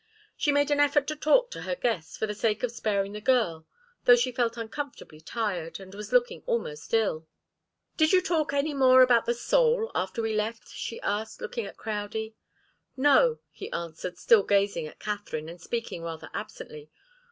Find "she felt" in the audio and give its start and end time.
4.15-4.57